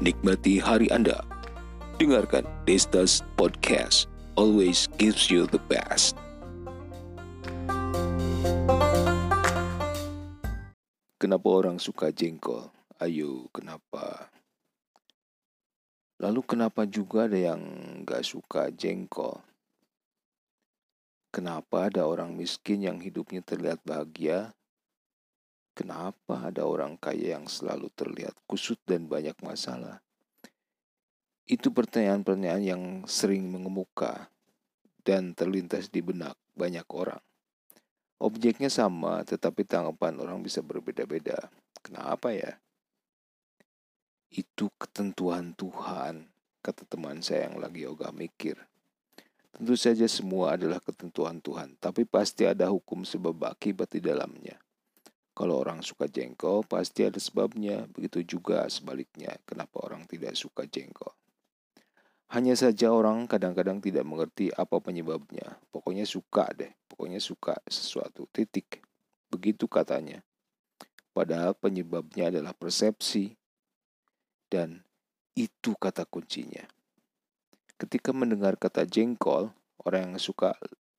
[0.00, 1.20] nikmati hari Anda.
[2.00, 6.16] Dengarkan Destas Podcast, always gives you the best.
[11.20, 12.72] Kenapa orang suka jengkol?
[12.96, 14.32] Ayo, kenapa?
[16.16, 17.60] Lalu kenapa juga ada yang
[18.08, 19.44] gak suka jengkol?
[21.28, 24.56] Kenapa ada orang miskin yang hidupnya terlihat bahagia,
[25.80, 30.04] Kenapa ada orang kaya yang selalu terlihat kusut dan banyak masalah?
[31.48, 34.28] Itu pertanyaan-pertanyaan yang sering mengemuka
[35.00, 37.24] dan terlintas di benak banyak orang.
[38.20, 41.48] Objeknya sama, tetapi tanggapan orang bisa berbeda-beda.
[41.80, 42.60] Kenapa ya?
[44.28, 46.28] Itu ketentuan Tuhan,
[46.60, 48.60] kata teman saya yang lagi ogah mikir.
[49.56, 54.60] Tentu saja semua adalah ketentuan Tuhan, tapi pasti ada hukum sebab akibat di dalamnya.
[55.40, 57.88] Kalau orang suka jengkol, pasti ada sebabnya.
[57.96, 61.16] Begitu juga sebaliknya, kenapa orang tidak suka jengkol.
[62.28, 65.56] Hanya saja orang kadang-kadang tidak mengerti apa penyebabnya.
[65.72, 68.28] Pokoknya suka deh, pokoknya suka sesuatu.
[68.28, 68.84] Titik.
[69.32, 70.20] Begitu katanya.
[71.16, 73.32] Padahal penyebabnya adalah persepsi.
[74.44, 74.84] Dan
[75.32, 76.68] itu kata kuncinya.
[77.80, 79.56] Ketika mendengar kata jengkol,
[79.88, 80.52] orang yang suka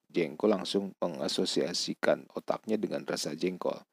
[0.09, 3.85] jengkol langsung mengasosiasikan otaknya dengan rasa jengkol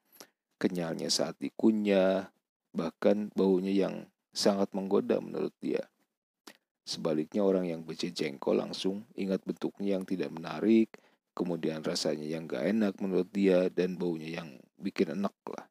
[0.59, 2.29] kenyalnya saat dikunyah,
[2.75, 3.95] bahkan baunya yang
[4.35, 5.87] sangat menggoda menurut dia.
[6.83, 10.89] Sebaliknya orang yang benci jengkol langsung ingat bentuknya yang tidak menarik,
[11.37, 15.69] kemudian rasanya yang gak enak menurut dia, dan baunya yang bikin enak lah.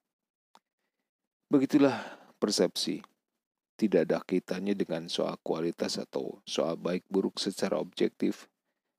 [1.51, 1.99] Begitulah
[2.39, 3.03] persepsi.
[3.79, 8.47] Tidak ada kaitannya dengan soal kualitas atau soal baik buruk secara objektif.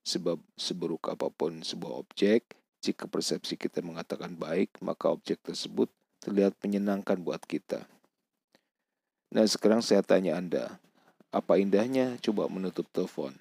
[0.00, 5.92] Sebab seburuk apa pun sebuah objek, jika persepsi kita mengatakan baik, maka objek tersebut
[6.24, 7.84] terlihat menyenangkan buat kita.
[9.30, 10.80] Nah, sekarang saya tanya Anda,
[11.30, 13.36] apa indahnya coba menutup telepon?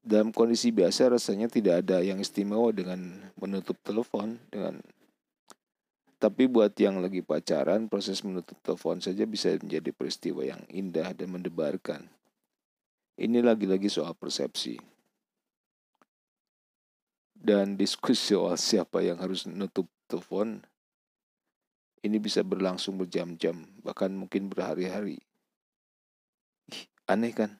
[0.00, 4.80] Dalam kondisi biasa rasanya tidak ada yang istimewa dengan menutup telepon dengan
[6.20, 11.32] tapi buat yang lagi pacaran, proses menutup telepon saja bisa menjadi peristiwa yang indah dan
[11.32, 12.04] mendebarkan.
[13.16, 14.99] Ini lagi-lagi soal persepsi
[17.40, 20.60] dan diskusi soal siapa yang harus menutup telepon
[22.04, 25.20] ini bisa berlangsung berjam-jam, bahkan mungkin berhari-hari.
[27.08, 27.56] Aneh kan?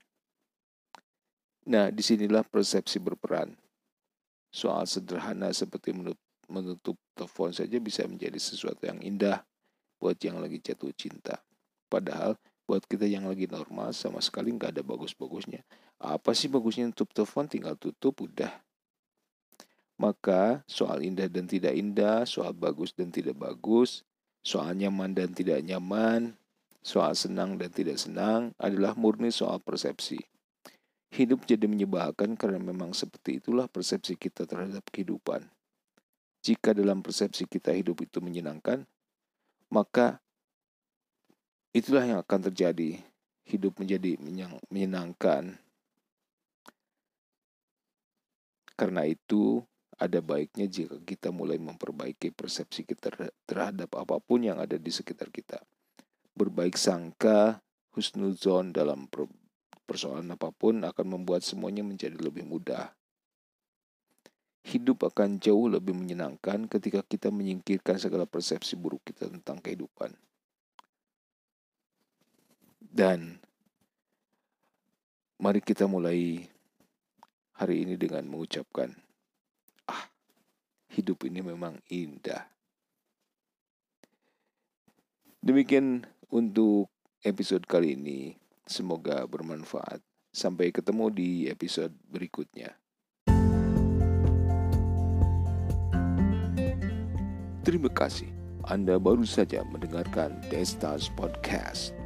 [1.68, 3.52] Nah, di sinilah persepsi berperan.
[4.52, 5.92] Soal sederhana seperti
[6.48, 9.44] menutup telepon saja bisa menjadi sesuatu yang indah
[10.00, 11.40] buat yang lagi jatuh cinta.
[11.92, 15.60] Padahal buat kita yang lagi normal sama sekali nggak ada bagus-bagusnya.
[16.00, 17.44] Apa sih bagusnya tutup telepon?
[17.44, 18.50] Tinggal tutup udah
[20.00, 24.00] maka soal indah dan tidak indah, soal bagus dan tidak bagus,
[24.40, 26.32] soal nyaman dan tidak nyaman,
[26.80, 30.16] soal senang dan tidak senang adalah murni soal persepsi.
[31.12, 35.44] Hidup jadi menyebalkan karena memang seperti itulah persepsi kita terhadap kehidupan.
[36.40, 38.88] Jika dalam persepsi kita hidup itu menyenangkan,
[39.68, 40.16] maka
[41.76, 42.96] itulah yang akan terjadi.
[43.44, 44.14] Hidup menjadi
[44.70, 45.58] menyenangkan.
[48.78, 49.60] Karena itu,
[50.00, 53.12] ada baiknya jika kita mulai memperbaiki persepsi kita
[53.44, 55.60] terhadap apa pun yang ada di sekitar kita.
[56.32, 57.60] Berbaik sangka,
[57.92, 59.04] husnuzon dalam
[59.84, 62.96] persoalan apa pun akan membuat semuanya menjadi lebih mudah.
[64.64, 70.16] Hidup akan jauh lebih menyenangkan ketika kita menyingkirkan segala persepsi buruk kita tentang kehidupan.
[72.80, 73.36] Dan
[75.36, 76.40] mari kita mulai
[77.60, 79.09] hari ini dengan mengucapkan
[81.00, 82.44] hidup ini memang indah.
[85.40, 86.92] Demikian untuk
[87.24, 88.36] episode kali ini.
[88.68, 90.04] Semoga bermanfaat.
[90.30, 92.76] Sampai ketemu di episode berikutnya.
[97.66, 98.30] Terima kasih.
[98.68, 101.99] Anda baru saja mendengarkan Destas Podcast.